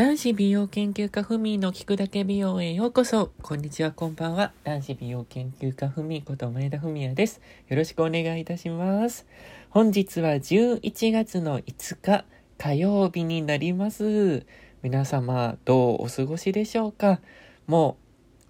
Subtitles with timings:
[0.00, 3.32] 男子美容研究家ふみの聞くだけ美容へようこそ。
[3.42, 4.54] こんにちは、こんばんは。
[4.64, 7.42] 男子美容研究家ふみこと前田文也です。
[7.68, 9.26] よろしくお願いいたします。
[9.68, 12.24] 本日は11月の5日
[12.56, 14.46] 火曜日になります。
[14.80, 17.20] 皆様、どうお過ごしでしょうか？
[17.66, 17.98] も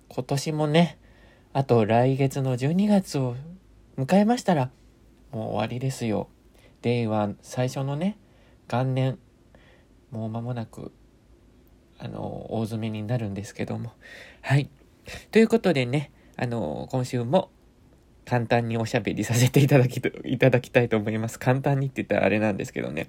[0.08, 0.98] う、今年もね、
[1.52, 3.34] あと来月の12月を
[3.98, 4.70] 迎えましたら、
[5.32, 6.28] もう終わりですよ。
[6.82, 8.18] 令和最初のね、
[8.68, 9.18] 元年、
[10.12, 10.92] もう間もなく
[12.00, 13.92] あの、大詰めになるんですけども。
[14.42, 14.68] はい。
[15.30, 17.50] ということでね、あの、今週も
[18.24, 21.38] 簡単におしゃべりさせていただき、いただきたいと思います。
[21.38, 23.08] 簡単にって言ったらあれなんですけどね。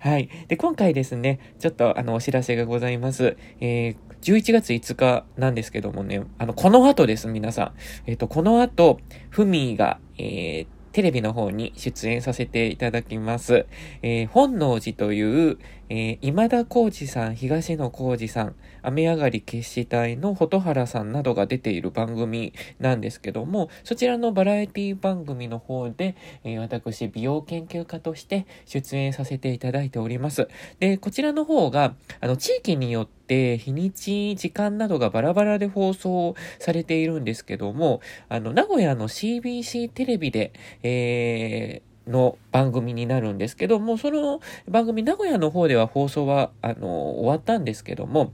[0.00, 0.28] はい。
[0.46, 3.36] で、今回ですね、ちょっとあの、お知らせがございます。
[3.60, 7.72] えー、11月5日なんですけどもね、あの、この後です、皆さん。
[8.06, 13.66] えっ、ー、と、この後、ふみが、えー、テレビの方に出演させていただきます。
[14.02, 15.58] えー、本能寺という、
[15.90, 30.48] えー、今田耕司さん、東野耕司さん、雨上がり決死隊の蛍原さんなどが出ている番組なんですけども、そちらのバラエティ番組の方で、えー、私、美容研究家として出演させていただいております。
[30.78, 40.52] で、こちらの方が、あの、地域によって日にち、時間などがバラバラで放送されているんですけども、あの、名古屋の CBC テレビで、
[40.82, 48.32] えー、の番組になるんですけども、その番組、名古屋の方では放送は、あの、終わったんですけども、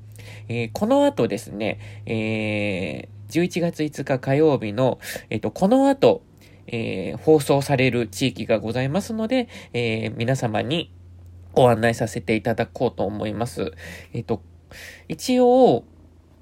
[0.48, 4.98] えー、この後ですね、えー、11月5日火曜日の、
[5.30, 6.22] えっ、ー、と、この後、
[6.66, 10.90] えー、放送される地域がございますので、えー、皆様に
[11.52, 13.72] ご案内させていただこうと思います。
[14.12, 14.42] えっ、と、
[15.08, 15.84] 一応、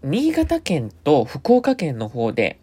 [0.02, 2.58] 新潟県と福岡県の方で、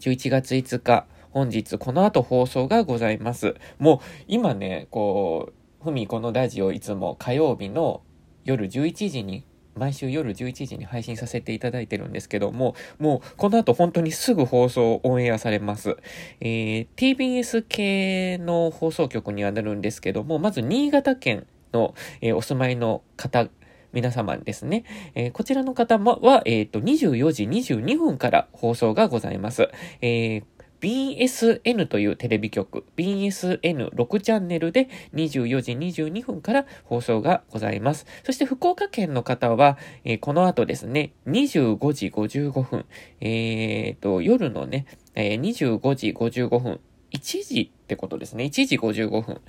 [0.00, 3.56] 11月5日、本日この後放送がございます。
[3.78, 8.00] もう今ね、こう、ふみこのラジオいつも火曜日の
[8.46, 15.98] 夜11時に毎週夜11時に配信させていただいてるんですけども、もうこの後本当にすぐ放送オンエアされます。
[16.40, 23.46] えー、TBS 系の放送局にはなるんですけども、まず新潟県の、えー、お住まいの方、
[23.92, 24.84] 皆様ですね。
[25.14, 29.68] えー、こちらの方は、えっ、ー、と、24時22分から放送がございます。
[30.00, 30.44] えー
[30.80, 38.06] BSN というテレビ局、BSN6 チャンネルで24時22分から放送がございます。
[38.24, 42.84] そして福岡県の方は、えー、この後ですね、25時55分、
[43.20, 46.80] えー、と、夜のね、えー、25時55分、
[47.12, 49.40] 1時ってことですね、1時55分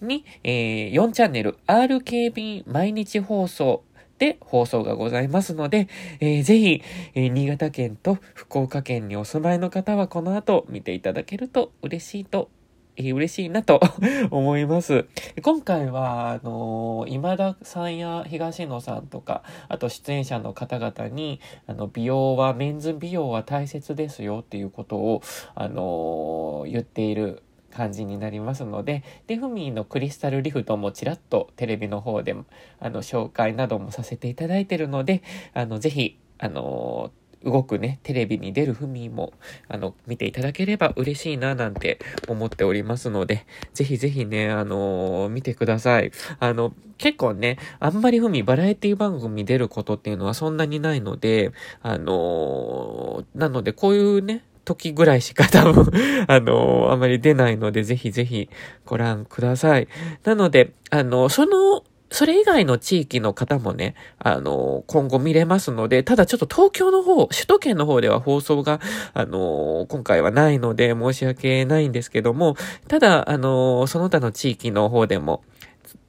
[0.00, 3.84] に、えー、4チャンネル RKB 毎日放送
[4.18, 5.88] で放送がございますので、
[6.20, 6.82] えー、ぜひ、
[7.14, 12.48] えー、新潟県と福岡県にお住まいの方はこの後見ていただけると嬉しいと
[12.96, 13.80] えー、嬉しいなと
[14.30, 15.06] 思います。
[15.42, 25.22] 今回は、あのー、今田さんや東野さんとか、あと出演者の方々に、あの、美容は、メンズ美容は大切ですよっていうことを、
[25.54, 27.42] あのー、言っている
[27.74, 32.34] 感じになりますので、で、フミーのクリスタルリフトもちらっとテレビの方で、
[32.80, 37.12] あの、紹介などもさせていただいてるので、あの、ぜひ、あの
[37.44, 39.32] 動くね、テレビに出るフミーも、
[39.68, 46.10] あの、見ていただければ嬉しいな、なんて思っておりますので、ぜひぜひね、あの、見てください。
[46.40, 51.52] あの、結構ね、あんまりフミー、バラエティ番組出ることっていうのはそんなにないので、
[51.82, 55.90] あの、なので、こういうね、時ぐらいしか多分
[56.28, 58.48] あの、あまり出ないので、ぜひぜひ
[58.84, 59.88] ご覧ください。
[60.24, 68.80] なので、あの、その、それ以外の地域の方もね、あの、今後見れますので、ただちょっと東京の方、首都圏の方では放送が、
[69.14, 72.54] あの、今回はないので申し訳ないんですけども、
[72.86, 75.42] ただ、あの、その他の地域の方でも、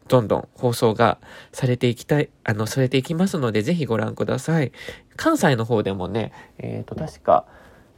[0.07, 1.17] どんどん放送が
[1.51, 4.71] されていきたい、あの、されていきますので、ぜひご覧ください。
[5.15, 7.45] 関西の方でもね、えっ、ー、と、確か、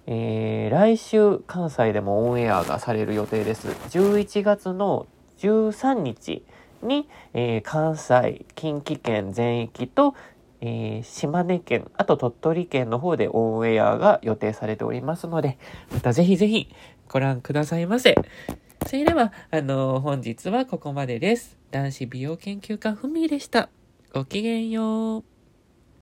[0.09, 3.67] えー、来週関西でもオンエアがされる予定です。
[3.67, 5.05] 11月の
[5.39, 6.43] 13日
[6.81, 10.15] に、えー、関西、近畿圏全域と、
[10.61, 15.57] えー、島根県、あと鳥取県の方でオンエアが予定されておりますので、
[15.91, 16.69] またぜひぜひ
[17.09, 18.15] ご覧くださいませ。
[18.85, 21.57] それでは、あの、本日はここまでです。
[21.71, 23.69] 男子美容研究家ふみでした。
[24.13, 25.36] ごきげんよう。